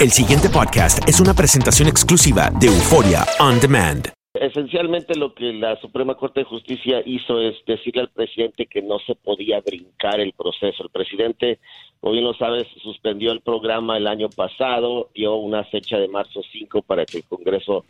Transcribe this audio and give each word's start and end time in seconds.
El 0.00 0.12
siguiente 0.12 0.48
podcast 0.48 1.08
es 1.08 1.20
una 1.20 1.34
presentación 1.34 1.88
exclusiva 1.88 2.50
de 2.60 2.68
Euforia 2.68 3.24
On 3.40 3.58
Demand. 3.58 4.12
Esencialmente 4.32 5.16
lo 5.16 5.34
que 5.34 5.52
la 5.52 5.74
Suprema 5.80 6.14
Corte 6.14 6.38
de 6.38 6.46
Justicia 6.46 7.02
hizo 7.04 7.40
es 7.40 7.56
decirle 7.66 8.02
al 8.02 8.10
presidente 8.10 8.66
que 8.66 8.80
no 8.80 9.00
se 9.00 9.16
podía 9.16 9.60
brincar 9.60 10.20
el 10.20 10.34
proceso. 10.34 10.84
El 10.84 10.90
presidente, 10.90 11.58
como 11.98 12.12
bien 12.12 12.24
lo 12.24 12.32
sabes, 12.34 12.68
suspendió 12.80 13.32
el 13.32 13.40
programa 13.40 13.96
el 13.96 14.06
año 14.06 14.28
pasado, 14.28 15.08
dio 15.16 15.34
una 15.34 15.64
fecha 15.64 15.98
de 15.98 16.06
marzo 16.06 16.42
5 16.52 16.82
para 16.82 17.04
que 17.04 17.16
el 17.16 17.24
Congreso 17.24 17.84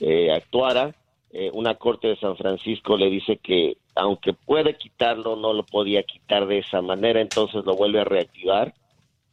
eh, 0.00 0.30
actuara. 0.32 0.94
Eh, 1.32 1.50
una 1.54 1.76
Corte 1.76 2.08
de 2.08 2.16
San 2.16 2.36
Francisco 2.36 2.98
le 2.98 3.08
dice 3.08 3.38
que 3.38 3.78
aunque 3.94 4.34
puede 4.34 4.76
quitarlo, 4.76 5.34
no 5.36 5.54
lo 5.54 5.64
podía 5.64 6.02
quitar 6.02 6.46
de 6.46 6.58
esa 6.58 6.82
manera, 6.82 7.22
entonces 7.22 7.64
lo 7.64 7.74
vuelve 7.74 8.00
a 8.00 8.04
reactivar 8.04 8.74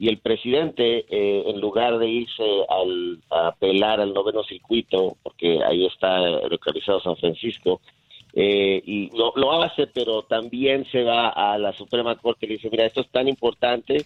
y 0.02 0.10
el 0.10 0.18
presidente, 0.18 1.06
eh, 1.10 1.44
en 1.46 1.62
lugar 1.62 2.00
de 2.00 2.10
irse 2.10 2.66
al, 2.68 3.20
a 3.30 3.50
apelar 3.50 4.02
al 4.02 4.16
noveno 4.16 4.42
circuito, 4.44 5.16
porque 5.22 5.64
ahí 5.64 5.86
está 5.86 6.18
localizado 6.50 7.00
San 7.02 7.18
Francisco, 7.18 7.82
eh, 8.34 8.82
y 8.84 9.16
lo, 9.16 9.32
lo, 9.36 9.62
hace, 9.62 9.86
pero 9.86 10.24
también 10.24 10.88
se 10.92 11.04
va 11.04 11.30
a 11.30 11.56
la 11.60 11.72
Suprema 11.74 12.16
Corte 12.16 12.48
y 12.48 12.50
le 12.50 12.56
dice, 12.56 12.72
mira, 12.72 12.88
esto 12.88 13.02
es 13.02 13.12
tan 13.12 13.28
importante 13.28 14.04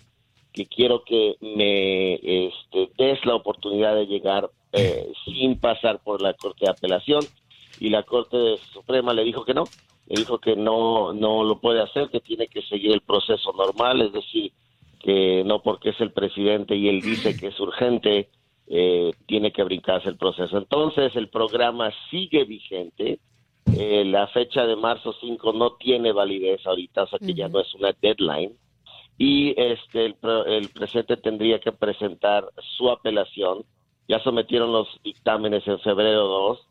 que 0.52 0.66
quiero 0.66 1.02
que 1.06 1.38
me 1.40 2.16
este, 2.16 2.90
des 2.98 3.26
la 3.26 3.36
oportunidad 3.36 3.96
de 3.96 4.08
llegar 4.08 4.50
eh, 4.74 5.14
sin 5.24 5.58
pasar 5.62 6.04
por 6.04 6.22
la 6.22 6.34
Corte 6.34 6.66
de 6.66 6.72
Apelación. 6.72 7.22
Y 7.80 7.90
la 7.90 8.04
Corte 8.04 8.58
Suprema 8.74 9.14
le 9.14 9.24
dijo 9.24 9.46
que 9.46 9.54
no, 9.54 9.64
le 10.08 10.20
dijo 10.20 10.40
que 10.40 10.58
no, 10.58 11.14
no 11.14 11.46
lo 11.46 11.62
puede 11.62 11.82
hacer, 11.82 12.10
que 12.10 12.20
tiene 12.20 12.48
que 12.48 12.64
seguir 12.64 12.92
el 12.92 13.02
proceso 13.02 13.54
normal, 13.54 14.02
es 14.02 14.12
decir, 14.12 14.52
que 15.06 15.44
no 15.46 15.62
porque 15.62 15.90
es 15.90 16.02
el 16.02 16.12
presidente 16.12 16.76
y 16.76 16.90
él 16.90 17.00
dice 17.00 17.38
que 17.38 17.48
es 17.48 17.60
urgente, 17.60 18.28
eh, 18.66 19.12
tiene 19.28 19.52
que 19.52 19.64
brincarse 19.64 20.10
el 20.10 20.18
proceso. 20.18 20.58
Entonces, 20.58 21.16
el 21.16 21.30
programa 21.30 21.94
sigue 22.10 22.44
vigente. 22.44 23.20
Eh, 23.78 24.04
la 24.04 24.26
fecha 24.28 24.66
de 24.66 24.76
marzo 24.76 25.14
5 25.22 25.54
no 25.54 25.74
tiene 25.76 26.12
validez 26.12 26.66
ahorita, 26.66 27.04
o 27.04 27.08
sea 27.08 27.20
que 27.20 27.36
ya 27.36 27.48
no 27.48 27.60
es 27.60 27.72
una 27.76 27.96
deadline. 28.02 28.54
Y 29.20 29.54
este 29.62 30.06
el, 30.08 30.16
el 30.48 30.70
presidente 30.70 31.18
tendría 31.18 31.60
que 31.60 31.72
presentar 31.72 32.44
su 32.76 32.90
apelación. 32.90 33.64
Ya 34.08 34.20
sometieron 34.24 34.72
los 34.72 34.88
dictámenes 35.04 35.68
en 35.68 35.80
febrero 35.80 36.26
2 36.28 36.68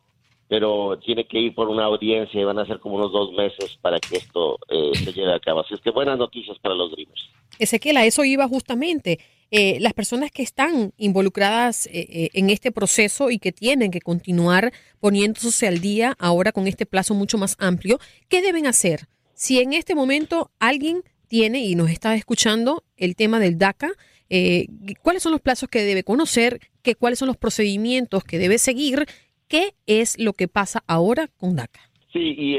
pero 0.54 0.96
tiene 1.04 1.26
que 1.26 1.36
ir 1.36 1.52
por 1.52 1.68
una 1.68 1.86
audiencia 1.86 2.40
y 2.40 2.44
van 2.44 2.60
a 2.60 2.64
ser 2.64 2.78
como 2.78 2.94
unos 2.94 3.10
dos 3.10 3.32
meses 3.32 3.76
para 3.82 3.98
que 3.98 4.18
esto 4.18 4.56
eh, 4.68 4.92
se 4.94 5.12
lleve 5.12 5.34
a 5.34 5.40
cabo. 5.40 5.62
Así 5.62 5.74
es 5.74 5.80
que 5.80 5.90
buenas 5.90 6.16
noticias 6.16 6.56
para 6.60 6.76
los 6.76 6.92
Dreamers. 6.92 7.28
Ezequiel, 7.58 7.96
a 7.96 8.06
eso 8.06 8.22
iba 8.24 8.46
justamente. 8.46 9.18
Eh, 9.50 9.78
las 9.80 9.94
personas 9.94 10.30
que 10.30 10.44
están 10.44 10.92
involucradas 10.96 11.86
eh, 11.86 12.30
en 12.34 12.50
este 12.50 12.70
proceso 12.70 13.30
y 13.30 13.40
que 13.40 13.50
tienen 13.50 13.90
que 13.90 14.00
continuar 14.00 14.72
poniéndose 15.00 15.66
al 15.66 15.80
día 15.80 16.14
ahora 16.20 16.52
con 16.52 16.68
este 16.68 16.86
plazo 16.86 17.14
mucho 17.14 17.36
más 17.36 17.56
amplio, 17.58 17.98
¿qué 18.28 18.40
deben 18.40 18.68
hacer? 18.68 19.08
Si 19.34 19.58
en 19.58 19.72
este 19.72 19.96
momento 19.96 20.52
alguien 20.60 21.02
tiene 21.26 21.64
y 21.64 21.74
nos 21.74 21.90
está 21.90 22.14
escuchando 22.14 22.84
el 22.96 23.16
tema 23.16 23.40
del 23.40 23.58
DACA, 23.58 23.90
¿cuáles 25.02 25.24
son 25.24 25.32
los 25.32 25.40
plazos 25.40 25.68
que 25.68 25.82
debe 25.82 26.04
conocer? 26.04 26.60
¿Qué, 26.82 26.94
¿Cuáles 26.94 27.18
son 27.18 27.26
los 27.26 27.36
procedimientos 27.36 28.22
que 28.22 28.38
debe 28.38 28.58
seguir? 28.58 29.04
¿Qué 29.54 29.70
es 29.86 30.18
lo 30.18 30.32
que 30.32 30.48
pasa 30.48 30.82
ahora 30.88 31.28
con 31.38 31.54
DACA? 31.54 31.78
Sí, 32.12 32.34
y 32.36 32.58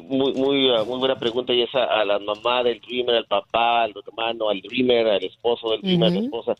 muy, 0.00 0.32
muy, 0.32 0.68
uh, 0.68 0.84
muy 0.84 0.98
buena 0.98 1.16
pregunta 1.16 1.52
y 1.52 1.62
esa 1.62 1.84
a 1.84 2.04
la 2.04 2.18
mamá 2.18 2.64
del 2.64 2.80
Dreamer, 2.80 3.14
al 3.14 3.26
papá, 3.26 3.84
al 3.84 3.94
hermano, 4.04 4.48
al 4.48 4.60
Dreamer, 4.60 5.06
al 5.06 5.22
esposo 5.22 5.70
del 5.70 5.82
Dreamer, 5.82 6.08
a 6.08 6.10
la 6.10 6.18
esposa, 6.18 6.56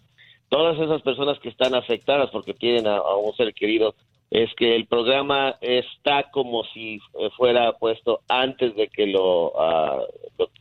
todas 0.48 0.78
esas 0.78 1.02
personas 1.02 1.40
que 1.40 1.48
están 1.48 1.74
afectadas 1.74 2.30
porque 2.30 2.54
tienen 2.54 2.86
a, 2.86 3.00
un 3.16 3.34
ser 3.34 3.52
querido, 3.52 3.96
es 4.30 4.54
que 4.54 4.76
el 4.76 4.86
programa 4.86 5.56
está 5.60 6.30
como 6.30 6.62
si 6.66 7.00
fuera 7.36 7.72
puesto 7.72 8.20
antes 8.28 8.76
de 8.76 8.86
que 8.86 9.08
lo, 9.08 9.48
uh, 9.48 10.06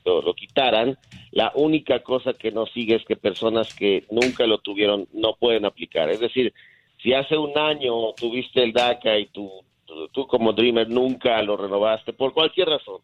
lo, 0.06 0.22
lo, 0.24 0.34
quitaran. 0.34 0.97
La 1.30 1.51
única 1.53 2.00
cosa 2.00 2.34
que 2.34 2.51
no 2.51 2.66
sigue 2.66 2.95
es 2.95 3.06
que 3.06 3.16
personas 3.16 3.75
que 3.75 4.06
nunca 4.09 4.47
lo 4.47 4.57
tuvieron 4.57 5.07
no 5.13 5.35
pueden 5.35 5.66
aplicar. 5.66 6.09
Es 6.09 6.19
decir, 6.19 6.51
si 7.03 7.14
hace 7.14 7.38
un 7.38 7.56
año 7.58 8.14
tuviste 8.14 8.64
el 8.64 8.72
DACA 8.72 9.19
y 9.19 9.25
tú, 9.28 9.52
tú 10.14 10.25
como 10.25 10.53
Dreamer 10.53 10.90
nunca 10.90 11.41
lo 11.44 11.58
renovaste, 11.58 12.14
por 12.14 12.34
cualquier 12.34 12.69
razón, 12.69 13.02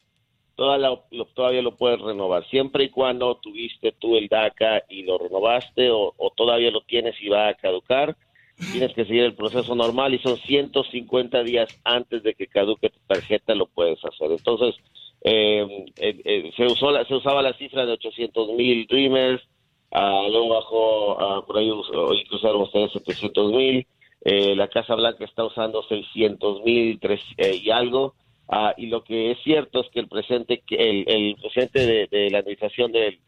todavía 0.56 1.62
lo 1.62 1.76
puedes 1.76 2.00
renovar, 2.00 2.48
siempre 2.48 2.86
y 2.86 2.90
cuando 2.90 3.36
tuviste 3.36 3.92
tú 3.92 4.16
el 4.16 4.28
DACA 4.28 4.84
y 4.90 5.04
lo 5.04 5.18
renovaste 5.18 5.90
o, 5.92 6.14
todavía 6.36 6.72
lo 6.72 6.82
tienes 6.82 7.16
y 7.22 7.28
va 7.28 7.50
a 7.50 7.54
caducar, 7.54 8.16
tienes 8.72 8.94
que 8.94 9.06
seguir 9.06 9.24
el 9.24 9.36
proceso 9.36 9.76
normal 9.76 10.14
y 10.14 10.20
son 10.20 10.38
150 10.38 11.44
días 11.44 11.70
antes 11.84 12.24
de 12.24 12.34
que 12.34 12.48
caduque 12.48 12.90
tu 12.90 13.00
tarjeta 13.08 13.54
lo 13.56 13.68
puedes 13.68 14.04
hacer. 14.04 14.32
Entonces, 14.32 14.76
eh, 15.22 15.86
eh, 15.98 16.22
eh, 16.24 16.52
se, 16.56 16.66
usó 16.66 16.92
se 17.06 17.16
usaba 17.16 17.42
la 17.42 17.54
cifra 17.54 17.86
de 17.86 17.94
800 17.94 18.50
mil 18.54 18.86
Dreamers, 18.88 19.42
Ah, 19.92 20.28
luego 20.30 20.50
bajó, 20.50 21.20
ah, 21.20 21.46
por 21.46 21.58
ahí 21.58 21.72
usaron 21.72 22.62
ustedes 22.62 22.92
700 22.92 23.52
mil, 23.52 23.88
eh, 24.22 24.56
la 24.56 24.68
Casa 24.68 24.96
Blanca 24.96 25.26
está 25.26 25.44
usando 25.44 25.82
600 25.84 26.64
mil 26.64 27.00
eh, 27.38 27.56
y 27.64 27.70
algo, 27.72 28.14
ah, 28.48 28.74
y 28.78 28.88
lo 28.88 29.04
que 29.04 29.32
es 29.32 29.40
cierto 29.44 29.82
es 29.82 29.90
que 29.90 30.00
el 30.00 30.08
presidente, 30.08 30.62
el, 30.70 31.06
el 31.08 31.36
presidente 31.36 32.08
de, 32.08 32.30
la 32.30 32.40
administración 32.40 32.92
del, 32.92 33.20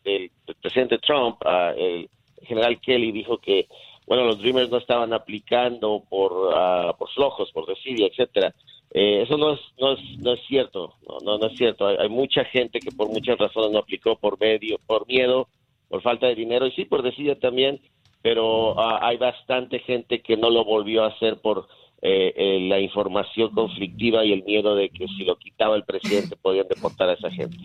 presidente 0.61 0.99
Trump, 0.99 1.37
el 1.77 2.09
general 2.43 2.79
Kelly, 2.79 3.11
dijo 3.11 3.37
que, 3.39 3.67
bueno, 4.05 4.25
los 4.25 4.39
Dreamers 4.39 4.69
no 4.69 4.77
estaban 4.77 5.13
aplicando 5.13 6.03
por, 6.09 6.53
por 6.97 7.09
flojos, 7.09 7.51
por 7.51 7.65
desidia, 7.65 8.07
etcétera. 8.07 8.53
Eh, 8.93 9.21
eso 9.21 9.37
no 9.37 9.53
es, 9.53 9.59
no 9.79 9.93
es, 9.93 9.99
no 10.19 10.33
es 10.33 10.41
cierto, 10.47 10.95
no, 11.07 11.37
no, 11.37 11.47
es 11.47 11.57
cierto. 11.57 11.87
Hay, 11.87 11.95
hay, 11.97 12.09
mucha 12.09 12.43
gente 12.43 12.79
que 12.79 12.91
por 12.91 13.07
muchas 13.07 13.37
razones 13.37 13.71
no 13.71 13.79
aplicó 13.79 14.17
por 14.17 14.37
medio, 14.37 14.77
por 14.85 15.07
miedo, 15.07 15.47
por 15.91 16.01
falta 16.01 16.25
de 16.27 16.35
dinero 16.35 16.65
y 16.65 16.71
sí 16.71 16.85
por 16.85 17.03
decida 17.03 17.35
también, 17.35 17.81
pero 18.21 18.73
uh, 18.73 18.97
hay 19.01 19.17
bastante 19.17 19.79
gente 19.79 20.21
que 20.21 20.37
no 20.37 20.49
lo 20.49 20.63
volvió 20.63 21.03
a 21.03 21.09
hacer 21.09 21.41
por 21.41 21.67
eh, 22.01 22.33
eh, 22.35 22.59
la 22.61 22.79
información 22.79 23.51
conflictiva 23.53 24.23
y 24.23 24.31
el 24.31 24.43
miedo 24.43 24.73
de 24.73 24.89
que 24.89 25.05
si 25.07 25.25
lo 25.25 25.37
quitaba 25.37 25.75
el 25.75 25.83
presidente 25.83 26.37
podían 26.37 26.67
deportar 26.67 27.09
a 27.09 27.13
esa 27.13 27.29
gente. 27.29 27.57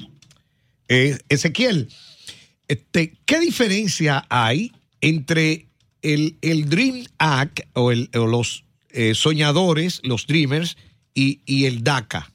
Eh, 0.88 1.16
Ezequiel, 1.28 1.88
este, 2.66 3.15
¿qué 3.25 3.38
diferencia 3.38 4.26
hay 4.28 4.72
entre 5.00 5.66
el, 6.03 6.36
el 6.42 6.69
Dream 6.69 7.04
Act 7.19 7.60
o, 7.75 7.92
el, 7.92 8.10
los 8.12 8.65
eh, 8.91 9.15
soñadores, 9.15 10.00
los 10.04 10.26
Dreamers, 10.26 10.76
y 11.15 11.65
el 11.65 11.82
DACA? 11.82 12.31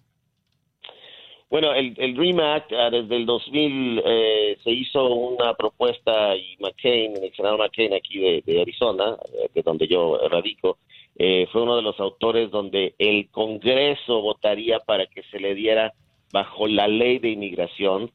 Bueno, 1.51 1.73
el, 1.73 1.93
el 1.97 2.15
Dream 2.15 2.39
Act 2.39 2.71
ah, 2.71 2.89
desde 2.89 3.17
el 3.17 3.25
2000 3.25 4.01
eh, 4.05 4.57
se 4.63 4.71
hizo 4.71 5.05
una 5.13 5.53
propuesta 5.53 6.33
y 6.33 6.55
McCain, 6.61 7.21
el 7.21 7.33
senador 7.35 7.59
McCain 7.59 7.93
aquí 7.93 8.19
de, 8.19 8.61
Arizona, 8.61 9.17
eh, 9.33 9.49
de 9.53 9.61
donde 9.61 9.85
yo 9.85 10.17
radico, 10.29 10.77
eh, 11.17 11.49
fue 11.51 11.63
uno 11.63 11.75
de 11.75 11.81
los 11.81 11.99
autores 11.99 12.51
donde 12.51 12.95
el 12.97 13.27
Congreso 13.31 14.21
votaría 14.21 14.79
para 14.79 15.07
que 15.07 15.23
se 15.23 15.41
le 15.41 15.53
diera 15.53 15.93
bajo 16.31 16.67
la 16.67 16.87
ley 16.87 17.19
de 17.19 17.31
inmigración 17.31 18.11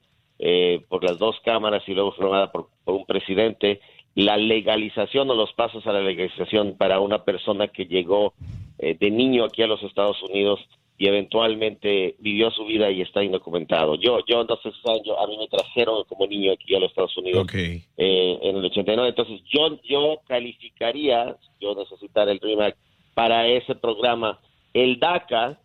por 0.88 1.02
las 1.04 1.18
dos 1.18 1.36
cámaras 1.44 1.82
y 1.86 1.94
luego 1.94 2.12
formada 2.12 2.52
por, 2.52 2.68
por 2.84 2.94
un 2.94 3.06
presidente 3.06 3.80
la 4.14 4.36
legalización 4.36 5.30
o 5.30 5.34
los 5.34 5.52
pasos 5.54 5.86
a 5.86 5.92
la 5.92 6.00
legalización 6.00 6.76
para 6.76 7.00
una 7.00 7.24
persona 7.24 7.68
que 7.68 7.86
llegó 7.86 8.34
de 8.78 9.10
niño 9.10 9.44
aquí 9.44 9.62
a 9.62 9.66
los 9.66 9.82
Estados 9.82 10.22
Unidos 10.22 10.60
y 10.98 11.06
eventualmente 11.06 12.16
vivió 12.18 12.50
su 12.50 12.64
vida 12.64 12.90
y 12.90 13.02
está 13.02 13.22
indocumentado. 13.22 13.96
Yo, 13.96 14.20
yo 14.26 14.46
sé 14.62 14.70
si 14.72 15.10
a 15.10 15.26
mí 15.26 15.38
me 15.38 15.48
trajeron 15.48 16.04
como 16.04 16.26
niño 16.26 16.52
aquí 16.52 16.74
a 16.74 16.80
los 16.80 16.90
Estados 16.90 17.16
Unidos 17.18 17.46
eh, 17.54 18.38
en 18.42 18.56
el 18.56 18.64
89, 18.64 19.08
entonces 19.10 19.40
yo, 19.46 19.78
yo 19.82 20.20
calificaría, 20.26 21.36
yo 21.60 21.74
necesitar 21.74 22.28
el 22.28 22.38
DREAM 22.38 22.72
para 23.14 23.46
ese 23.46 23.74
programa. 23.74 24.40
El 24.72 24.98
DACA 24.98 25.58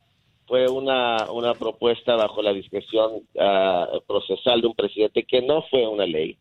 fue 0.47 0.67
una, 0.67 1.31
una 1.31 1.53
propuesta 1.53 2.15
bajo 2.15 2.41
la 2.41 2.51
discreción 2.51 3.23
uh, 3.35 4.01
procesal 4.05 4.59
de 4.59 4.67
un 4.67 4.73
presidente 4.73 5.23
que 5.23 5.41
no 5.41 5.61
fue 5.69 5.87
una 5.87 6.05
ley 6.05 6.37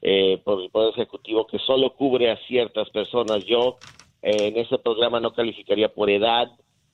eh, 0.00 0.40
por 0.44 0.62
el 0.62 0.70
Poder 0.70 0.94
Ejecutivo 0.94 1.46
que 1.46 1.58
solo 1.58 1.94
cubre 1.94 2.30
a 2.30 2.38
ciertas 2.46 2.88
personas. 2.88 3.44
Yo 3.44 3.76
eh, 4.22 4.48
en 4.48 4.56
ese 4.56 4.78
programa 4.78 5.20
no 5.20 5.32
calificaría 5.32 5.92
por 5.92 6.08
edad, 6.08 6.50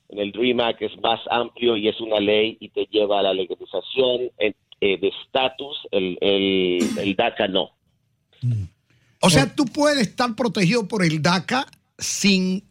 en 0.09 0.19
el 0.19 0.33
DREAM 0.33 0.61
Act 0.61 0.83
es 0.83 0.93
más 1.03 1.21
amplio 1.31 1.77
y 1.77 1.89
es 1.89 2.01
una 2.01 2.21
ley 2.21 2.57
y 2.61 2.69
te 2.69 2.87
lleva 2.91 3.21
a 3.21 3.23
la 3.23 3.35
legalización 3.35 4.31
eh, 4.39 4.55
de 4.81 5.09
estatus, 5.09 5.77
el, 5.91 6.19
el, 6.21 7.17
DACA 7.17 7.49
no. 7.49 7.71
O 9.21 9.31
sea, 9.31 9.55
tú 9.55 9.65
puedes 9.65 9.99
estar 10.07 10.35
protegido 10.37 10.87
por 10.87 11.03
el 11.05 11.23
DACA 11.23 11.67
sin 11.99 12.63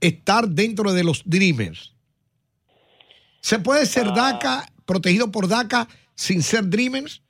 estar 0.00 0.48
dentro 0.48 0.92
de 0.92 1.02
los 1.02 1.22
Dreamers. 1.24 1.94
¿Se 3.40 3.58
puede 3.58 3.86
ser 3.86 4.08
ah. 4.08 4.12
DACA, 4.12 4.66
protegido 4.84 5.32
por 5.32 5.48
DACA, 5.48 5.88
sin 6.14 6.42
ser 6.42 6.68
Dreamers? 6.68 7.22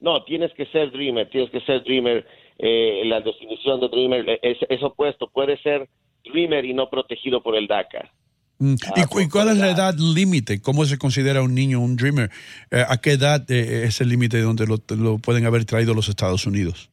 No, 0.00 0.22
tienes 0.24 0.52
que 0.54 0.66
ser 0.66 0.92
Dreamer, 0.92 1.28
tienes 1.30 1.50
que 1.50 1.60
ser 1.62 1.82
Dreamer. 1.82 2.26
eh, 2.58 3.02
la 3.06 3.20
definición 3.20 3.80
de 3.80 3.88
Dreamer 3.88 4.28
eh, 4.28 4.38
es, 4.42 4.58
es 4.68 4.82
opuesto, 4.82 5.28
puede 5.28 5.60
ser 5.62 5.88
Dreamer 6.24 6.64
y 6.64 6.74
no 6.74 6.88
protegido 6.90 7.42
por 7.42 7.56
el 7.56 7.66
DACA. 7.66 8.10
Mm. 8.58 8.74
¿Y, 8.96 9.00
Ah, 9.00 9.06
cu- 9.08 9.20
y 9.20 9.28
cuál 9.28 9.48
es 9.48 9.58
la 9.58 9.70
edad 9.70 9.94
límite? 9.98 10.62
¿Cómo 10.62 10.84
se 10.84 10.96
considera 10.98 11.42
un 11.42 11.54
niño 11.54 11.80
un 11.80 11.96
dreamer? 11.96 12.30
Eh, 12.70 12.84
¿A 12.88 12.98
qué 13.00 13.12
edad 13.12 13.44
eh, 13.50 13.84
es 13.86 14.00
el 14.00 14.08
límite 14.08 14.40
donde 14.40 14.66
lo, 14.66 14.76
lo 14.96 15.18
pueden 15.18 15.44
haber 15.46 15.64
traído 15.64 15.92
a 15.92 15.94
los 15.96 16.08
Estados 16.08 16.46
Unidos? 16.46 16.88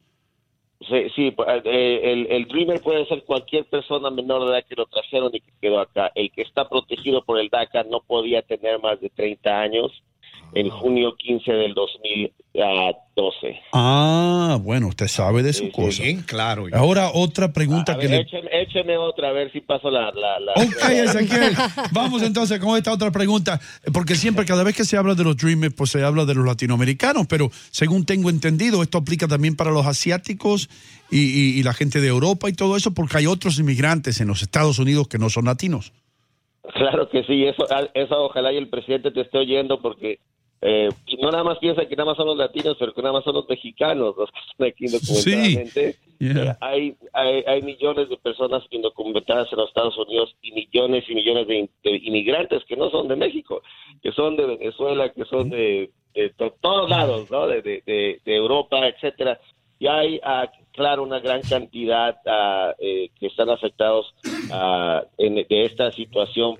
Sí, 0.80 1.06
sí, 1.14 1.30
pues, 1.30 1.48
eh, 1.64 2.00
el, 2.12 2.26
el 2.28 2.44
Dreamer 2.48 2.80
puede 2.80 3.06
ser 3.06 3.22
cualquier 3.22 3.64
persona 3.66 4.10
menor 4.10 4.44
de 4.44 4.50
edad 4.50 4.64
que 4.68 4.74
lo 4.74 4.86
trajeron 4.86 5.30
y 5.32 5.40
que 5.40 5.52
quedó 5.60 5.78
acá. 5.78 6.10
El 6.16 6.32
que 6.32 6.42
está 6.42 6.68
protegido 6.68 7.24
por 7.24 7.38
el 7.38 7.48
DACA 7.48 7.84
no 7.84 8.00
podía 8.00 8.42
tener 8.42 8.80
más 8.80 9.00
de 9.00 9.08
30 9.08 9.60
años 9.60 10.02
en 10.54 10.68
junio 10.70 11.14
15 11.16 11.50
del 11.52 11.74
2012. 11.74 13.60
Ah, 13.72 14.58
bueno, 14.62 14.88
usted 14.88 15.08
sabe 15.08 15.42
de 15.42 15.52
su 15.52 15.60
Sí, 15.64 15.66
sí, 15.66 15.72
cosa. 15.72 16.02
Bien 16.02 16.22
claro. 16.22 16.66
Ahora 16.72 17.10
otra 17.14 17.52
pregunta 17.52 17.92
A 17.92 17.98
que 17.98 18.06
ver, 18.08 18.10
le... 18.10 18.22
écheme, 18.22 18.48
écheme 18.62 18.96
otra, 18.98 19.28
a 19.28 19.32
ver 19.32 19.50
si 19.52 19.60
paso 19.60 19.90
la... 19.90 20.10
la, 20.12 20.38
la- 20.40 20.52
Ezequiel. 20.92 21.54
Vamos 21.92 22.22
entonces 22.22 22.58
con 22.58 22.76
esta 22.76 22.92
otra 22.92 23.10
pregunta, 23.10 23.60
porque 23.92 24.14
siempre, 24.14 24.44
cada 24.44 24.62
vez 24.64 24.76
que 24.76 24.84
se 24.84 24.96
habla 24.96 25.14
de 25.14 25.24
los 25.24 25.36
Dreamers, 25.36 25.74
pues 25.74 25.90
se 25.90 26.02
habla 26.02 26.24
de 26.24 26.34
los 26.34 26.44
latinoamericanos, 26.46 27.26
pero 27.28 27.50
según 27.70 28.04
tengo 28.04 28.30
entendido, 28.30 28.82
esto 28.82 28.98
aplica 28.98 29.26
también 29.28 29.56
para 29.56 29.70
los 29.70 29.86
asiáticos 29.86 30.68
y, 31.10 31.18
y- 31.20 31.58
y 31.58 31.62
la 31.62 31.72
gente 31.74 32.00
de 32.00 32.08
Europa 32.08 32.48
y 32.48 32.52
todo 32.52 32.76
eso, 32.76 32.92
porque 32.94 33.18
hay 33.18 33.26
otros 33.26 33.58
inmigrantes 33.58 34.20
en 34.20 34.28
los 34.28 34.42
Estados 34.42 34.78
Unidos 34.78 35.08
que 35.08 35.18
no 35.18 35.30
son 35.30 35.46
latinos. 35.46 35.92
Claro 36.74 37.08
que 37.10 37.24
sí, 37.24 37.44
eso, 37.44 37.66
eso 37.94 38.22
ojalá 38.24 38.52
y 38.52 38.56
el 38.56 38.68
presidente 38.68 39.10
te 39.10 39.22
esté 39.22 39.38
oyendo 39.38 39.82
porque 39.82 40.20
eh, 40.62 40.88
y 41.06 41.16
no 41.16 41.30
nada 41.30 41.42
más 41.44 41.58
piensa 41.58 41.84
que 41.86 41.96
nada 41.96 42.06
más 42.10 42.16
son 42.16 42.26
los 42.28 42.36
latinos, 42.36 42.76
pero 42.78 42.94
que 42.94 43.02
nada 43.02 43.14
más 43.14 43.24
son 43.24 43.34
los 43.34 43.48
mexicanos 43.48 44.14
los 44.16 44.30
que 44.30 44.38
están 44.50 44.66
aquí 44.68 44.84
indocumentadamente. 44.86 45.96
Yeah. 46.20 46.52
Eh, 46.52 46.56
hay, 46.60 46.96
hay, 47.12 47.44
hay 47.48 47.62
millones 47.62 48.08
de 48.08 48.16
personas 48.16 48.62
indocumentadas 48.70 49.48
en 49.52 49.58
los 49.58 49.68
Estados 49.68 49.98
Unidos 49.98 50.36
y 50.40 50.52
millones 50.52 51.04
y 51.08 51.14
millones 51.16 51.48
de, 51.48 51.58
in- 51.58 51.70
de 51.82 51.96
inmigrantes 51.96 52.62
que 52.68 52.76
no 52.76 52.90
son 52.90 53.08
de 53.08 53.16
México, 53.16 53.60
que 54.02 54.12
son 54.12 54.36
de 54.36 54.46
Venezuela, 54.46 55.08
que 55.12 55.24
son 55.24 55.50
de, 55.50 55.90
de 56.14 56.30
to- 56.30 56.54
todos 56.60 56.88
lados, 56.88 57.28
¿no? 57.30 57.48
De, 57.48 58.20
Europa, 58.24 58.86
etcétera. 58.86 59.40
Y 59.80 59.88
hay, 59.88 60.20
ah, 60.22 60.48
claro, 60.72 61.02
una 61.02 61.18
gran 61.18 61.42
cantidad 61.42 62.16
ah, 62.24 62.72
eh, 62.78 63.08
que 63.18 63.26
están 63.26 63.50
afectados 63.50 64.14
ah, 64.52 65.02
en- 65.18 65.34
de 65.34 65.64
esta 65.64 65.90
situación 65.90 66.56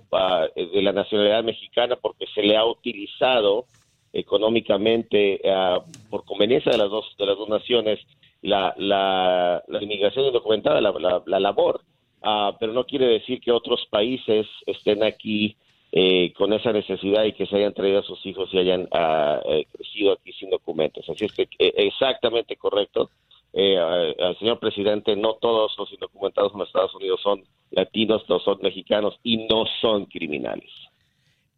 de 0.56 0.82
la 0.82 0.90
nacionalidad 0.90 1.44
mexicana 1.44 1.94
porque 1.94 2.26
se 2.34 2.42
le 2.42 2.56
ha 2.56 2.64
utilizado 2.64 3.66
económicamente 4.12 5.40
ah, 5.48 5.80
por 6.10 6.24
conveniencia 6.24 6.72
de 6.72 6.78
las 6.78 6.90
dos 6.90 7.14
de 7.18 7.26
las 7.26 7.36
dos 7.36 7.48
naciones 7.48 8.00
la, 8.42 8.74
la, 8.76 9.62
la 9.68 9.82
inmigración 9.82 10.26
indocumentada, 10.26 10.80
la, 10.80 10.90
la, 10.92 11.22
la 11.24 11.40
labor, 11.40 11.80
Ah, 12.22 12.56
pero 12.58 12.72
no 12.72 12.84
quiere 12.84 13.06
decir 13.06 13.40
que 13.40 13.50
otros 13.50 13.84
países 13.90 14.46
estén 14.66 15.02
aquí 15.02 15.56
eh, 15.90 16.32
con 16.34 16.52
esa 16.52 16.72
necesidad 16.72 17.24
y 17.24 17.32
que 17.32 17.46
se 17.46 17.56
hayan 17.56 17.74
traído 17.74 17.98
a 17.98 18.04
sus 18.04 18.24
hijos 18.24 18.48
y 18.52 18.58
hayan 18.58 18.88
eh, 18.92 19.66
crecido 19.72 20.12
aquí 20.12 20.32
sin 20.32 20.48
documentos. 20.50 21.08
Así 21.08 21.24
es 21.24 21.32
que 21.32 21.48
eh, 21.58 21.74
exactamente 21.76 22.56
correcto. 22.56 23.10
Al 23.54 24.38
señor 24.38 24.58
presidente, 24.60 25.14
no 25.14 25.34
todos 25.34 25.76
los 25.76 25.92
indocumentados 25.92 26.54
en 26.54 26.60
los 26.60 26.68
Estados 26.68 26.94
Unidos 26.94 27.20
son 27.22 27.44
latinos, 27.70 28.24
no 28.26 28.38
son 28.38 28.58
mexicanos 28.62 29.20
y 29.22 29.46
no 29.46 29.66
son 29.82 30.06
criminales. 30.06 30.70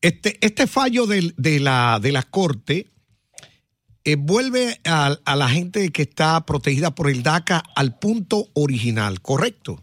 Este, 0.04 0.36
este 0.42 0.66
fallo 0.66 1.06
del- 1.06 1.32
de, 1.38 1.60
la, 1.60 1.98
de 2.00 2.12
la 2.12 2.22
Corte 2.24 2.88
eh, 4.04 4.16
vuelve 4.18 4.76
a, 4.84 5.16
a 5.24 5.34
la 5.34 5.48
gente 5.48 5.90
que 5.92 6.02
está 6.02 6.44
protegida 6.44 6.94
por 6.94 7.08
el 7.08 7.22
DACA 7.22 7.62
al 7.74 7.98
punto 7.98 8.48
original, 8.54 9.22
¿correcto? 9.22 9.78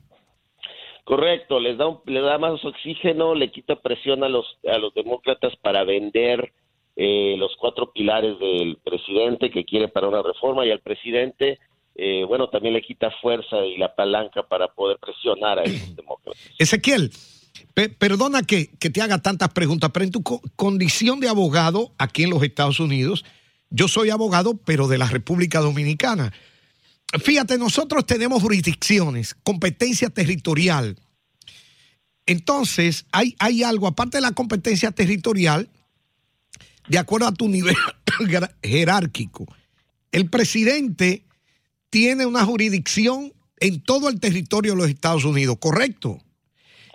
Correcto, 1.06 1.59
les 1.59 1.75
da 1.77 1.88
un- 1.88 2.01
le 2.06 2.21
da 2.21 2.38
más 2.38 2.63
oxígeno, 2.63 3.33
le 3.33 3.51
quita 3.51 3.77
presión 3.81 4.23
a 4.23 4.29
los 4.29 4.45
a 4.71 4.77
los 4.77 4.94
demócratas 4.94 5.53
para 5.63 5.83
vender 5.83 6.53
eh, 6.95 7.35
los 7.39 7.51
cuatro 7.59 7.91
pilares 7.91 8.38
del 8.39 8.77
presidente 8.83 9.50
que 9.50 9.65
quiere 9.65 9.88
para 9.88 10.07
una 10.07 10.21
reforma 10.21 10.65
y 10.67 10.71
al 10.71 10.81
presidente 10.81 11.57
eh, 11.95 12.24
bueno 12.27 12.47
también 12.50 12.75
le 12.75 12.81
quita 12.83 13.09
fuerza 13.24 13.65
y 13.65 13.77
la 13.77 13.95
palanca 13.95 14.44
para 14.44 14.67
poder 14.67 14.97
presionar 15.00 15.57
a 15.57 15.63
esos 15.63 15.95
demócratas. 16.01 16.39
Ezequiel, 16.59 17.09
pe- 17.73 17.89
perdona 17.89 18.44
que, 18.44 18.68
que 18.79 18.89
te 18.89 19.01
haga 19.01 19.21
tantas 19.21 19.50
preguntas, 19.50 19.91
pero 19.94 20.06
en 20.06 20.12
tu 20.12 20.23
co- 20.23 20.41
condición 20.56 21.19
de 21.19 21.29
abogado 21.29 21.94
aquí 21.97 22.23
en 22.23 22.29
los 22.29 22.44
Estados 22.44 22.79
Unidos, 22.79 23.23
yo 23.69 23.88
soy 23.88 24.09
abogado, 24.09 24.57
pero 24.57 24.88
de 24.88 24.97
la 24.97 25.07
República 25.07 25.59
Dominicana. 25.59 26.33
Fíjate, 27.23 27.57
nosotros 27.57 28.06
tenemos 28.06 28.41
jurisdicciones, 28.41 29.35
competencia 29.44 30.09
territorial. 30.09 30.97
Entonces, 32.25 33.06
hay, 33.12 33.35
hay 33.39 33.63
algo, 33.63 33.88
aparte 33.88 34.17
de 34.17 34.21
la 34.21 34.31
competencia 34.31 34.91
territorial, 34.91 35.69
de 36.88 36.97
acuerdo 36.97 37.27
a 37.27 37.33
tu 37.33 37.47
nivel 37.50 37.75
jerárquico, 38.63 39.45
el 40.12 40.29
presidente 40.29 41.25
tiene 41.89 42.25
una 42.25 42.45
jurisdicción 42.45 43.33
en 43.59 43.81
todo 43.81 44.09
el 44.09 44.19
territorio 44.19 44.74
de 44.74 44.77
los 44.77 44.89
Estados 44.89 45.24
Unidos, 45.25 45.57
¿correcto? 45.59 46.19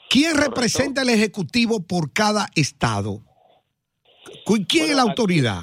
¿Quién 0.08 0.32
Correcto. 0.32 0.50
representa 0.55 1.03
el 1.03 1.11
Ejecutivo 1.11 1.85
por 1.87 2.12
cada 2.12 2.47
estado? 2.55 3.20
¿Quién 4.69 4.91
es 4.91 4.97
la 4.97 5.03
aquí- 5.03 5.11
autoridad? 5.11 5.62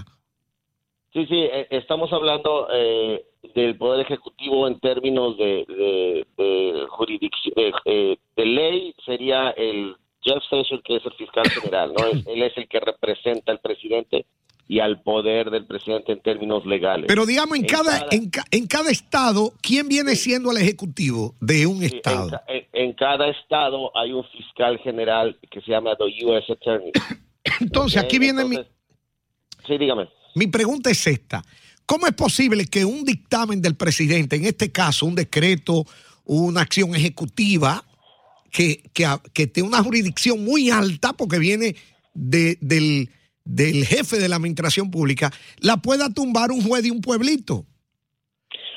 Sí, 1.13 1.25
sí, 1.27 1.35
eh, 1.35 1.67
estamos 1.69 2.11
hablando 2.11 2.67
eh, 2.73 3.23
del 3.53 3.77
Poder 3.77 4.01
Ejecutivo 4.05 4.67
en 4.67 4.79
términos 4.79 5.37
de, 5.37 5.63
de, 5.67 6.27
de 6.37 6.85
jurisdicción, 6.89 7.53
eh, 7.55 7.71
eh, 7.85 8.17
de 8.35 8.45
ley, 8.45 8.95
sería 9.05 9.51
el 9.51 9.95
Jeff 10.21 10.41
Sessions, 10.49 10.81
que 10.83 10.95
es 10.95 11.05
el 11.05 11.13
fiscal 11.13 11.47
general, 11.49 11.93
¿no? 11.93 12.05
Él 12.07 12.41
es 12.43 12.57
el 12.57 12.67
que 12.67 12.79
representa 12.79 13.51
al 13.51 13.59
presidente 13.59 14.25
y 14.73 14.79
al 14.79 15.03
poder 15.03 15.51
del 15.51 15.67
presidente 15.67 16.13
en 16.13 16.21
términos 16.21 16.65
legales. 16.65 17.05
Pero 17.07 17.27
digamos, 17.27 17.57
en 17.57 17.63
En 17.65 17.69
cada, 17.69 17.99
cada- 17.99 18.07
en, 18.11 18.29
ca- 18.31 18.45
en 18.49 18.65
cada 18.65 18.89
estado, 18.89 19.53
¿quién 19.61 19.87
viene 19.87 20.15
siendo 20.15 20.49
el 20.51 20.57
Ejecutivo 20.57 21.35
de 21.39 21.67
un 21.67 21.83
estado? 21.83 22.41
en- 22.47 22.65
en 22.73 22.93
cada 22.93 23.29
estado 23.29 23.95
hay 23.95 24.13
un 24.13 24.23
fiscal 24.35 24.79
general 24.79 25.37
que 25.51 25.61
se 25.61 25.69
llama 25.71 25.91
the 25.95 26.25
U.S. 26.25 26.51
Attorney. 26.51 26.91
Entonces, 27.59 28.01
aquí 28.01 28.17
viene 28.17 28.45
mi, 28.45 28.55
Sí, 29.67 29.77
dígame. 29.77 30.09
mi 30.33 30.47
pregunta 30.47 30.89
es 30.89 31.05
esta. 31.05 31.43
¿Cómo 31.85 32.07
es 32.07 32.13
posible 32.13 32.65
que 32.65 32.83
un 32.83 33.03
dictamen 33.05 33.61
del 33.61 33.75
presidente, 33.75 34.37
en 34.37 34.45
este 34.45 34.71
caso 34.71 35.05
un 35.05 35.13
decreto, 35.13 35.85
una 36.25 36.61
acción 36.61 36.95
ejecutiva, 36.95 37.83
que, 38.49 38.81
que, 38.93 39.05
que 39.33 39.45
tiene 39.47 39.69
una 39.69 39.83
jurisdicción 39.83 40.43
muy 40.43 40.71
alta 40.71 41.13
porque 41.13 41.37
viene 41.37 41.75
de- 42.15 42.57
del, 42.61 43.09
del 43.45 43.85
jefe 43.85 44.17
de 44.17 44.29
la 44.29 44.37
administración 44.37 44.89
pública, 44.91 45.31
la 45.59 45.77
pueda 45.77 46.13
tumbar 46.13 46.51
un 46.51 46.61
juez 46.61 46.83
de 46.83 46.91
un 46.91 47.01
pueblito? 47.01 47.65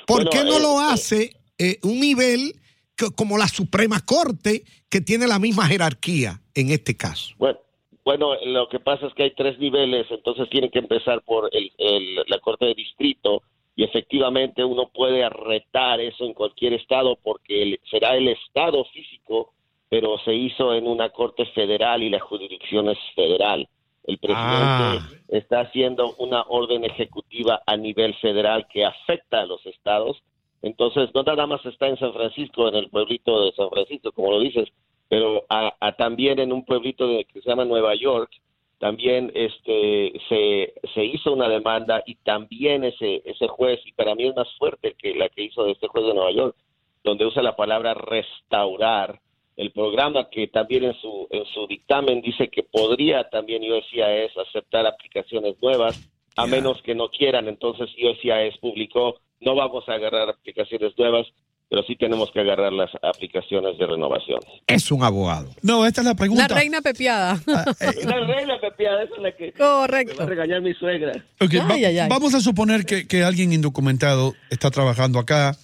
¿Por 0.07 0.25
Bueno, 0.25 0.31
qué 0.31 0.45
no 0.45 0.59
eh, 0.59 0.61
lo 0.63 0.81
eh, 0.81 0.85
hace 0.91 1.37
eh, 1.59 1.79
un 1.83 2.01
nivel 2.01 2.55
que- 2.97 3.11
como 3.15 3.39
la 3.39 3.49
Suprema 3.49 4.01
Corte, 4.05 4.65
que 4.89 5.01
tiene 5.01 5.27
la 5.27 5.39
misma 5.39 5.67
jerarquía 5.67 6.41
en 6.55 6.71
este 6.71 6.97
caso? 6.97 7.35
Bueno, 7.39 7.59
bueno, 8.05 8.35
lo 8.45 8.69
que 8.69 8.79
pasa 8.79 9.07
es 9.07 9.15
que 9.15 9.25
hay 9.25 9.35
tres 9.35 9.59
niveles, 9.59 10.07
entonces 10.11 10.49
tienen 10.51 10.71
que 10.71 10.79
empezar 10.79 11.23
por 11.23 11.51
el, 11.53 11.73
el- 11.79 12.17
la 12.27 12.39
Corte 12.41 12.67
de 12.67 12.75
Distrito 12.75 13.43
y 13.75 13.83
efectivamente 13.85 14.65
uno 14.65 14.89
puede 14.95 15.29
retar 15.29 16.01
eso 16.01 16.25
en 16.25 16.33
cualquier 16.35 16.73
estado 16.75 17.19
porque 17.23 17.63
el- 17.63 17.81
será 17.91 18.17
el 18.17 18.29
estado 18.29 18.85
físico, 18.93 19.53
pero 19.89 20.19
se 20.25 20.35
hizo 20.35 20.73
en 20.75 20.87
una 20.87 21.11
Corte 21.11 21.47
federal 21.55 22.03
y 22.03 22.11
la 22.11 22.21
jurisdicción 22.21 22.89
es 22.91 22.99
federal. 23.15 23.69
El 24.07 24.19
presidente 24.19 24.47
Ah. 24.47 25.09
está 25.29 25.61
haciendo 25.61 26.15
una 26.19 26.43
orden 26.49 26.85
ejecutiva 26.85 27.63
a 27.67 27.77
nivel 27.77 28.15
federal 28.17 28.67
que 28.73 28.85
afecta 28.85 29.41
a 29.41 29.47
los 29.47 29.65
estados. 29.67 30.23
Entonces, 30.63 31.11
no 31.15 31.23
nada 31.23 31.47
más 31.47 31.65
está 31.67 31.89
en 31.89 31.99
San 31.99 32.13
Francisco, 32.13 32.69
en 32.69 32.77
el 32.77 32.89
pueblito 32.89 33.45
de 33.45 33.53
San 33.53 33.69
Francisco, 33.69 34.13
como 34.13 34.31
lo 34.33 34.41
dices, 34.41 34.69
pero 35.09 35.45
a, 35.49 35.75
a 35.81 35.93
también 35.93 36.39
en 36.39 36.53
un 36.53 36.65
pueblito 36.65 37.07
de, 37.09 37.25
que 37.25 37.41
se 37.41 37.49
llama 37.49 37.65
Nueva 37.65 37.95
York, 37.95 38.31
también 38.79 39.33
este 39.35 40.13
se, 40.29 40.75
se 40.95 41.05
hizo 41.05 41.33
una 41.33 41.49
demanda 41.49 42.03
y 42.07 42.17
también 42.17 42.85
ese 42.85 43.23
ese 43.25 43.49
juez, 43.49 43.81
y 43.87 43.93
para 43.93 44.15
mí 44.15 44.27
es 44.27 44.37
más 44.37 44.49
fuerte 44.59 44.95
que 44.99 45.15
la 45.15 45.29
que 45.29 45.45
hizo 45.45 45.67
este 45.67 45.89
juez 45.89 46.05
de 46.07 46.15
Nueva 46.15 46.33
York, 46.33 46.57
donde 47.03 47.25
usa 47.25 47.43
la 47.43 47.57
palabra 47.57 47.95
restaurar 47.95 49.21
el 49.57 49.73
programa 49.73 50.29
que 50.31 50.49
también 50.49 50.85
en 50.85 50.95
su 51.01 51.27
en 51.31 51.45
su 51.55 51.67
dictamen 51.67 52.21
dice 52.21 52.49
que 52.49 52.63
podría 52.63 53.25
también 53.31 53.63
USCIS 53.63 54.37
aceptar 54.49 54.87
aplicaciones 54.87 55.55
nuevas 55.63 55.99
a 56.37 56.47
menos 56.47 56.83
que 56.83 56.95
no 56.95 57.09
quieran 57.09 57.49
entonces 57.49 57.89
USCIS 57.97 58.59
publicó 58.61 59.17
no 59.41 59.55
vamos 59.55 59.89
a 59.89 59.95
agarrar 59.95 60.29
aplicaciones 60.29 60.93
nuevas 60.99 61.27
pero 61.69 61.83
sí 61.83 61.97
tenemos 61.97 62.31
que 62.31 62.39
agarrar 62.41 62.73
las 62.73 62.91
aplicaciones 63.03 63.77
de 63.77 63.87
renovación 63.89 64.39
Es 64.69 64.93
un 64.93 65.03
abogado. 65.03 65.49
No, 65.63 65.85
esta 65.85 66.01
es 66.01 66.05
la 66.05 66.11
La 66.13 66.17
pregunta. 66.17 66.47
reina 66.47 66.81
pepiada. 66.81 67.41
Ah, 67.49 67.65
eh, 67.81 68.05
la 68.07 68.21
reina 68.25 68.61
Pepia 68.61 69.03
esa 69.03 69.15
es 69.17 69.21
la 69.23 69.33
que 69.33 69.47
me 69.47 69.51
va 69.59 69.67
a 69.67 69.81
Correcto. 69.81 70.27
regañar 70.27 70.61
mi 70.63 70.75
suegra 70.75 71.13
ok, 71.41 71.55
va- 71.69 71.75
Ay, 71.75 71.85
ay, 71.87 71.99
ay. 71.99 72.09
Vamos 72.09 72.35
a 72.35 72.41
suponer 72.41 72.85
que, 72.87 73.09
que 73.09 73.25
alguien 73.25 73.53
indocumentado 73.53 74.35
está 74.49 74.71
trabajando 74.71 75.19
acá 75.19 75.57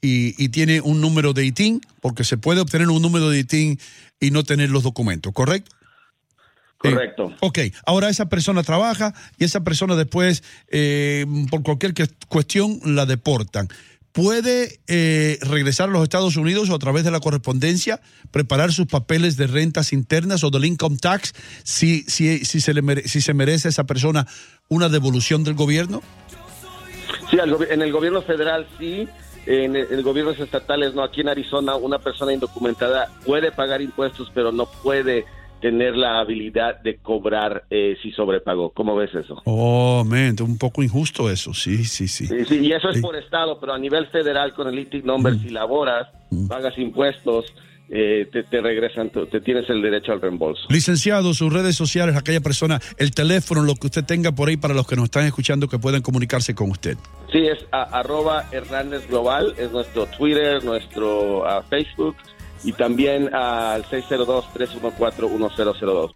y, 0.00 0.42
y 0.42 0.48
tiene 0.50 0.80
un 0.80 1.00
número 1.00 1.32
de 1.32 1.44
ITIN, 1.44 1.80
porque 2.00 2.24
se 2.24 2.36
puede 2.36 2.60
obtener 2.60 2.88
un 2.88 3.02
número 3.02 3.28
de 3.30 3.40
ITIN 3.40 3.78
y 4.20 4.30
no 4.30 4.44
tener 4.44 4.70
los 4.70 4.82
documentos, 4.82 5.32
¿correcto? 5.32 5.74
Eh, 6.84 6.92
Correcto. 6.92 7.34
ok, 7.40 7.58
ahora 7.86 8.08
esa 8.08 8.28
persona 8.28 8.62
trabaja 8.62 9.12
y 9.36 9.44
esa 9.44 9.64
persona 9.64 9.96
después, 9.96 10.44
eh, 10.68 11.26
por 11.50 11.64
cualquier 11.64 11.92
que- 11.92 12.06
cuestión, 12.28 12.78
la 12.84 13.04
deportan. 13.04 13.68
¿Puede 14.12 14.78
eh, 14.86 15.38
regresar 15.42 15.88
a 15.88 15.92
los 15.92 16.02
Estados 16.04 16.36
Unidos 16.36 16.70
o 16.70 16.74
a 16.76 16.78
través 16.78 17.04
de 17.04 17.10
la 17.10 17.18
correspondencia 17.20 18.00
preparar 18.30 18.72
sus 18.72 18.86
papeles 18.86 19.36
de 19.36 19.46
rentas 19.48 19.92
internas 19.92 20.44
o 20.44 20.50
del 20.50 20.64
income 20.64 20.98
tax 20.98 21.34
si, 21.64 22.02
si, 22.08 22.44
si, 22.44 22.60
se, 22.60 22.72
le 22.74 22.82
mere- 22.82 23.06
si 23.08 23.20
se 23.20 23.34
merece 23.34 23.68
a 23.68 23.70
esa 23.70 23.84
persona 23.84 24.26
una 24.68 24.88
devolución 24.88 25.42
del 25.44 25.54
gobierno? 25.54 26.00
Sí, 27.30 27.38
en 27.70 27.82
el 27.82 27.92
gobierno 27.92 28.22
federal 28.22 28.66
sí, 28.78 29.06
en 29.46 29.76
en 29.76 30.02
gobiernos 30.02 30.38
estatales 30.38 30.94
no. 30.94 31.02
Aquí 31.02 31.20
en 31.20 31.28
Arizona 31.28 31.76
una 31.76 31.98
persona 31.98 32.32
indocumentada 32.32 33.08
puede 33.24 33.50
pagar 33.52 33.80
impuestos, 33.82 34.30
pero 34.34 34.52
no 34.52 34.66
puede 34.82 35.24
tener 35.60 35.96
la 35.96 36.20
habilidad 36.20 36.80
de 36.82 36.98
cobrar 36.98 37.64
eh, 37.70 37.96
si 38.00 38.12
sobrepagó. 38.12 38.70
¿Cómo 38.70 38.94
ves 38.94 39.12
eso? 39.14 39.42
Oh, 39.44 40.04
man, 40.06 40.36
un 40.40 40.56
poco 40.56 40.84
injusto 40.84 41.28
eso, 41.28 41.52
sí, 41.52 41.84
sí, 41.84 42.06
sí. 42.06 42.26
Sí, 42.26 42.44
sí, 42.44 42.58
y 42.66 42.72
eso 42.72 42.88
es 42.90 42.96
Sí. 42.96 43.02
por 43.02 43.16
estado, 43.16 43.58
pero 43.58 43.72
a 43.72 43.78
nivel 43.78 44.06
federal 44.06 44.54
con 44.54 44.68
el 44.68 44.78
ITIC 44.78 45.04
number, 45.04 45.34
si 45.38 45.48
laboras, 45.50 46.06
pagas 46.48 46.78
impuestos, 46.78 47.46
eh, 47.90 48.28
te, 48.32 48.42
te 48.44 48.60
regresan, 48.60 49.10
te 49.10 49.40
tienes 49.40 49.68
el 49.70 49.80
derecho 49.82 50.12
al 50.12 50.20
reembolso. 50.20 50.62
Licenciado, 50.68 51.32
sus 51.34 51.52
redes 51.52 51.74
sociales, 51.76 52.16
aquella 52.16 52.40
persona, 52.40 52.80
el 52.98 53.10
teléfono, 53.12 53.62
lo 53.62 53.74
que 53.74 53.86
usted 53.86 54.04
tenga 54.04 54.32
por 54.32 54.48
ahí 54.48 54.56
para 54.56 54.74
los 54.74 54.86
que 54.86 54.94
nos 54.96 55.04
están 55.06 55.24
escuchando 55.24 55.68
que 55.68 55.78
puedan 55.78 56.02
comunicarse 56.02 56.54
con 56.54 56.70
usted. 56.70 56.96
Sí, 57.32 57.46
es 57.46 57.58
a- 57.72 57.82
arroba 57.98 58.44
Hernández 58.52 59.06
Global, 59.08 59.54
es 59.58 59.70
nuestro 59.72 60.06
Twitter, 60.06 60.62
nuestro 60.64 61.46
ah, 61.48 61.62
Facebook 61.68 62.16
y 62.64 62.72
también 62.72 63.32
al 63.34 63.84
602-314-1002. 63.84 66.12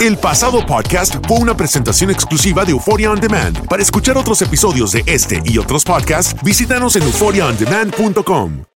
El 0.00 0.16
pasado 0.16 0.64
podcast 0.66 1.14
fue 1.28 1.38
una 1.38 1.56
presentación 1.56 2.10
exclusiva 2.10 2.64
de 2.64 2.72
Euphoria 2.72 3.10
On 3.10 3.20
Demand. 3.20 3.66
Para 3.68 3.82
escuchar 3.82 4.16
otros 4.16 4.40
episodios 4.42 4.92
de 4.92 5.02
este 5.06 5.40
y 5.44 5.58
otros 5.58 5.84
podcasts, 5.84 6.34
visítanos 6.42 6.96
en 6.96 7.02
euphoriaondemand.com. 7.04 8.71